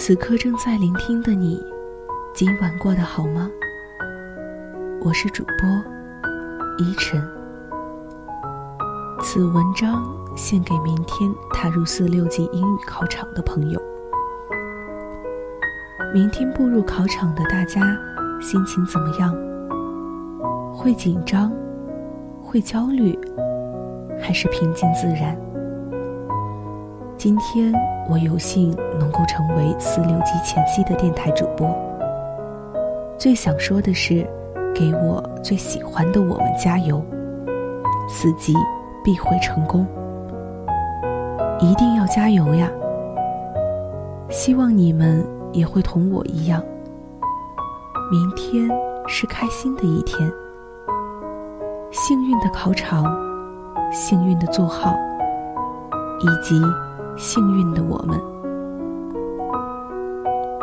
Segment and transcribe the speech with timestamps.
[0.00, 1.60] 此刻正在聆听的你，
[2.32, 3.50] 今晚过得好吗？
[5.00, 5.68] 我是主播
[6.78, 7.20] 依晨。
[9.20, 10.00] 此文章
[10.36, 13.82] 献给明天踏入四六级英语考场的朋友。
[16.14, 17.82] 明天步入考场的大家，
[18.40, 19.34] 心情怎么样？
[20.72, 21.52] 会紧张，
[22.40, 23.18] 会焦虑，
[24.22, 25.36] 还是平静自然？
[27.18, 27.74] 今天
[28.08, 31.76] 我有幸能够成为四六级前夕的电台主播。
[33.18, 34.24] 最想说的是，
[34.72, 37.04] 给我最喜欢的我们加油！
[38.08, 38.54] 四级
[39.02, 39.84] 必会成功，
[41.58, 42.70] 一定要加油呀！
[44.30, 46.62] 希望你们也会同我一样，
[48.12, 48.70] 明天
[49.08, 50.30] 是开心的一天。
[51.90, 53.04] 幸运的考场，
[53.90, 54.94] 幸运的座号，
[56.20, 56.62] 以及
[57.18, 58.18] 幸运的我们。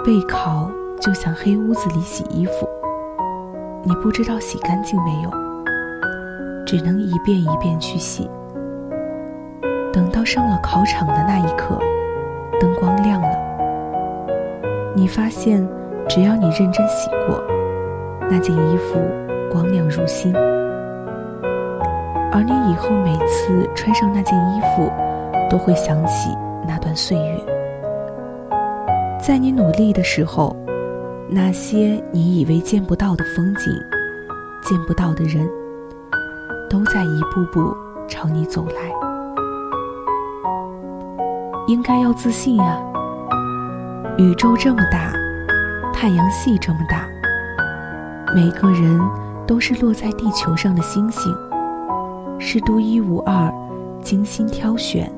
[0.06, 0.70] 备考
[1.02, 2.68] 就像黑屋子里洗衣服，
[3.84, 5.30] 你不知道洗干净没有，
[6.66, 8.30] 只能一遍一遍去洗。
[9.92, 11.78] 等到上了考场的那一刻，
[12.60, 13.30] 灯光亮了，
[14.96, 15.68] 你发现，
[16.08, 17.44] 只要你认真洗过，
[18.30, 19.00] 那件衣服
[19.52, 20.34] 光亮如新。
[22.32, 24.92] 而你以后每次穿上那件衣服，
[25.50, 26.30] 都会想起
[26.76, 27.40] 那段岁月。
[29.18, 30.54] 在你努力的时候，
[31.30, 33.74] 那些你以为见不到的风景、
[34.62, 35.50] 见不到的人，
[36.70, 37.74] 都在一步步
[38.10, 38.74] 朝你走来。
[41.68, 42.78] 应该要自信呀！
[44.18, 45.14] 宇宙这么大，
[45.94, 47.08] 太阳系这么大，
[48.36, 49.00] 每个人
[49.48, 51.34] 都是落在地球上的星星。
[52.38, 53.50] 是独一无二、
[54.02, 55.10] 精心挑选、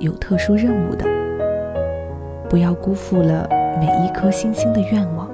[0.00, 1.06] 有特殊任务的。
[2.48, 3.48] 不要辜负了
[3.78, 5.30] 每一颗星星的愿望。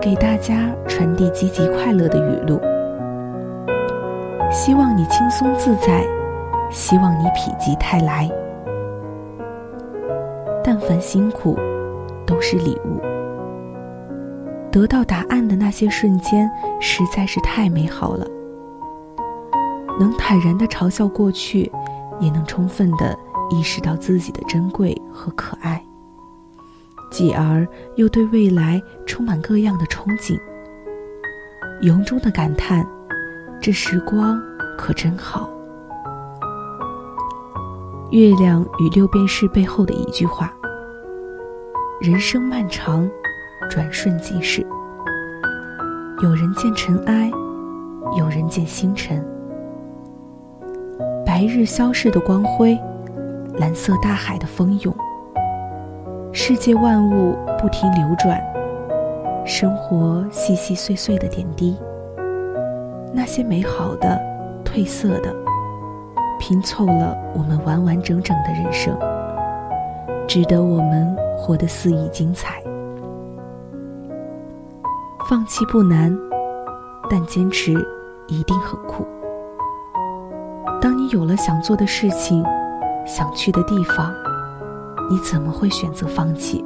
[0.00, 2.60] 给大家传递积极快乐的语录：
[4.50, 6.04] 希望你轻松自在，
[6.70, 8.28] 希望你否极泰来。
[10.62, 11.56] 但凡辛苦，
[12.26, 13.00] 都是礼物。
[14.70, 18.26] 得到答案的那些瞬间，实在是太美好了。
[19.98, 21.70] 能坦然地嘲笑过去，
[22.20, 23.16] 也能充分地
[23.50, 25.84] 意识到自己的珍贵和可爱，
[27.10, 27.66] 继而
[27.96, 30.38] 又对未来充满各样的憧憬，
[31.82, 32.86] 由衷地感叹：
[33.60, 34.40] 这时光
[34.78, 35.50] 可真好。
[38.10, 40.52] 月亮与六便士背后的一句话：
[42.00, 43.08] 人生漫长，
[43.68, 44.64] 转瞬即逝。
[46.22, 47.30] 有人见尘埃，
[48.16, 49.33] 有人见星辰。
[51.36, 52.78] 白日消逝的光辉，
[53.58, 54.94] 蓝色大海的蜂涌，
[56.32, 58.40] 世界万物不停流转，
[59.44, 61.76] 生活细细碎碎的点滴，
[63.12, 64.16] 那些美好的、
[64.64, 65.34] 褪色的，
[66.38, 68.96] 拼凑了我们完完整整的人生，
[70.28, 72.62] 值得我们活得肆意精彩。
[75.28, 76.16] 放弃不难，
[77.10, 77.72] 但坚持
[78.28, 79.04] 一定很酷。
[81.04, 82.42] 你有了想做的事情，
[83.04, 84.10] 想去的地方，
[85.10, 86.64] 你怎么会选择放弃？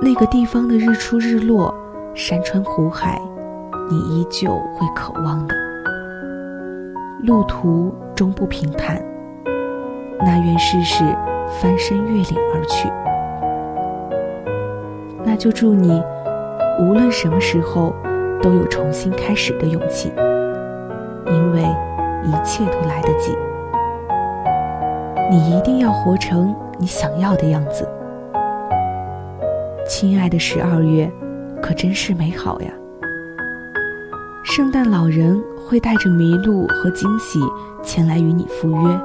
[0.00, 1.74] 那个地方的日出日落、
[2.14, 3.20] 山川湖海，
[3.90, 5.56] 你依旧会渴望的。
[7.24, 9.04] 路途终不平坦，
[10.20, 11.02] 那愿试试
[11.60, 12.88] 翻山越岭而去。
[15.24, 16.00] 那就祝你，
[16.78, 17.92] 无论什么时候，
[18.40, 20.12] 都有重新开始的勇气，
[21.26, 21.64] 因为。
[22.24, 23.36] 一切都来得及，
[25.30, 27.88] 你一定要活成你想要的样子。
[29.88, 31.10] 亲爱的十二月，
[31.60, 32.70] 可真是美好呀！
[34.44, 37.40] 圣诞老人会带着麋鹿和惊喜
[37.82, 39.00] 前来与你赴约，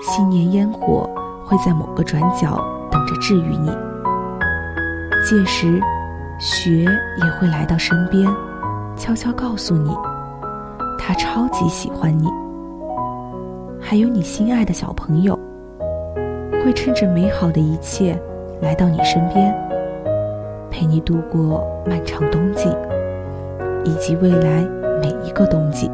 [0.00, 1.08] 新年烟火
[1.44, 2.60] 会在某个转角
[2.90, 3.70] 等着治愈你。
[5.24, 5.80] 届时，
[6.38, 6.84] 雪
[7.22, 8.28] 也会来到身边，
[8.96, 9.96] 悄悄告诉你。
[11.04, 12.28] 他超级喜欢你，
[13.80, 15.36] 还有你心爱的小朋友，
[16.64, 18.16] 会趁着美好的一切
[18.60, 19.52] 来到你身边，
[20.70, 22.68] 陪你度过漫长冬季，
[23.84, 24.64] 以及未来
[25.02, 25.90] 每一个冬季。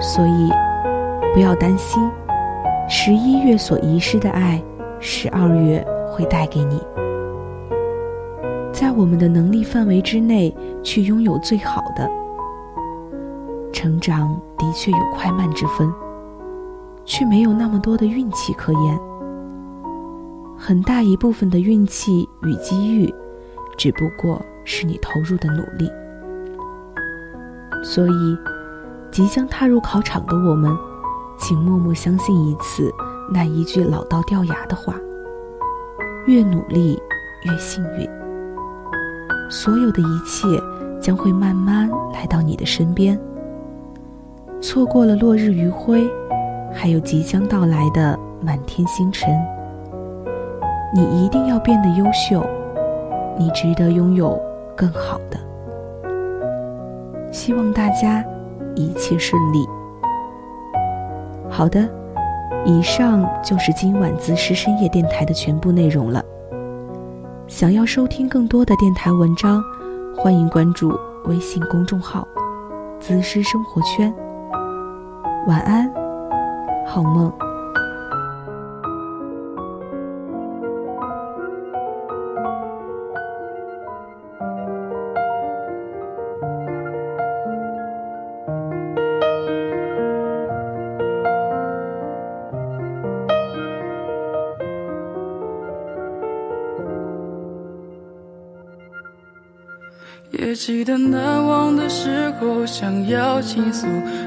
[0.00, 0.48] 所以，
[1.34, 2.02] 不要担心，
[2.88, 4.62] 十一月所遗失的爱，
[4.98, 6.80] 十二月会带给你。
[8.72, 12.08] 在我们的能力范围之内，去拥有最好的。
[13.78, 14.28] 成长
[14.58, 15.88] 的确有快慢之分，
[17.04, 18.98] 却没有那么多的运气可言。
[20.58, 23.14] 很大一部分的运气与机遇，
[23.76, 25.88] 只不过是你投入的努力。
[27.84, 28.38] 所以，
[29.12, 30.76] 即将踏入考场的我们，
[31.38, 32.92] 请默默相信一次
[33.32, 34.92] 那一句老到掉牙的话：
[36.26, 37.00] 越努力，
[37.44, 38.10] 越幸运。
[39.48, 40.48] 所有的一切
[41.00, 43.16] 将会慢慢来到你的身边。
[44.60, 46.04] 错过了落日余晖，
[46.72, 49.30] 还有即将到来的满天星辰。
[50.92, 52.44] 你一定要变得优秀，
[53.38, 54.40] 你值得拥有
[54.76, 55.38] 更好的。
[57.30, 58.24] 希望大家
[58.74, 59.64] 一切顺利。
[61.48, 61.88] 好的，
[62.64, 66.22] 以上就是今晚姿师深夜电台的全部内容了。
[67.46, 69.62] 想要收听更多的电台文章，
[70.16, 72.26] 欢迎关注微信公众号
[72.98, 74.12] “姿师生活圈”。
[75.48, 75.90] 晚安，
[76.86, 77.47] 好梦。
[100.58, 103.86] 记得难忘的时候，想要倾诉，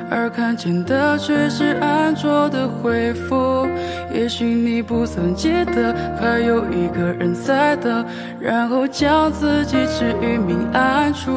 [0.09, 3.67] 而看见的却是安卓的回复。
[4.13, 8.05] 也许你不曾记得，还有一个人在等，
[8.39, 11.29] 然后将自己置于明暗处。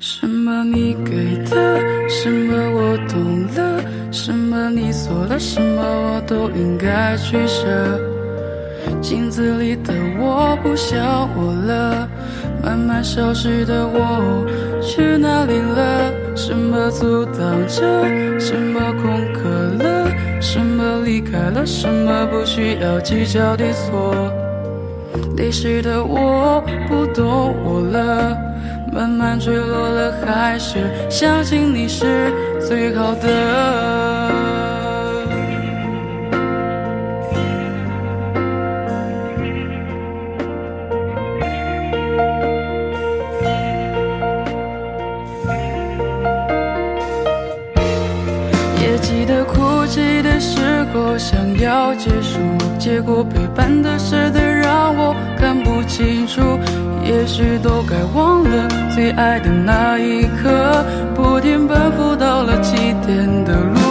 [0.00, 3.80] 什么你给的，什么我懂了，
[4.10, 7.70] 什么你做了，什么我都应该取舍。
[9.00, 12.08] 镜子里的我不像我了，
[12.62, 14.46] 慢慢消失的我
[14.80, 16.12] 去哪里了？
[16.34, 17.82] 什么阻挡着？
[18.38, 19.48] 什么空壳
[19.84, 20.10] 了？
[20.40, 21.64] 什么离开了？
[21.64, 24.14] 什么不需要计较对错？
[25.36, 28.36] 历史的我不懂我了，
[28.92, 30.78] 慢慢坠落了，还是
[31.10, 34.43] 相信你是最好的。
[49.24, 50.60] 得哭泣的时
[50.92, 52.38] 候想要结束，
[52.78, 56.40] 结果陪伴的舍得让我看不清楚。
[57.04, 60.84] 也许都该忘了最爱的那一刻，
[61.14, 62.76] 不停奔赴到了起
[63.06, 63.83] 点的路。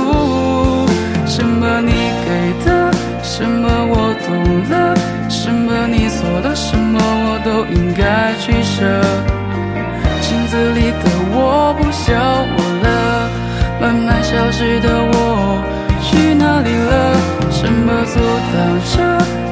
[18.13, 18.19] 阻
[18.53, 18.55] 挡
[18.93, 18.95] 着？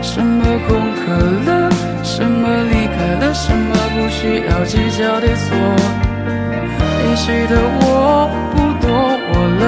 [0.03, 1.01] 什么空壳
[1.49, 1.49] 了？
[2.03, 3.33] 什么离开了？
[3.33, 5.47] 什么不需要计较对错？
[7.01, 8.87] 离去的我不懂
[9.31, 9.65] 我了，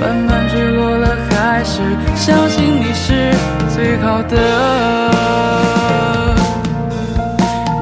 [0.00, 1.80] 慢慢坠落了，还是
[2.14, 3.32] 相信你是
[3.74, 4.32] 最好的。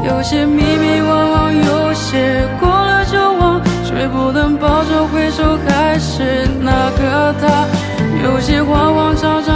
[0.07, 7.67] 有些迷迷惘惘，有些过了就忘，却不能保证回首还是那个他。
[8.25, 9.52] 有些慌慌张张，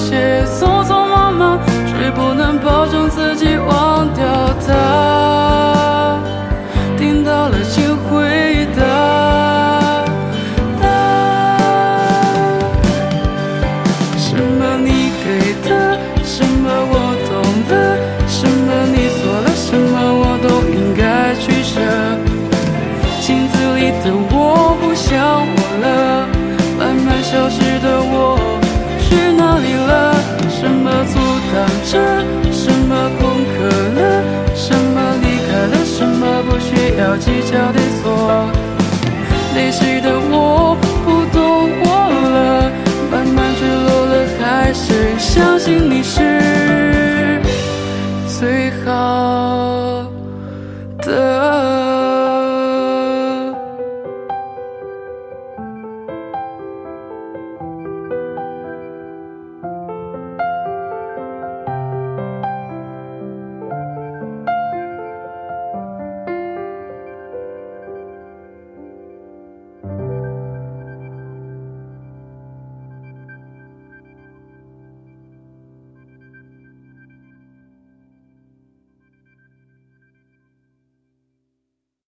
[0.00, 4.24] 些匆匆忙忙却不能保证自己忘掉
[4.66, 5.19] 他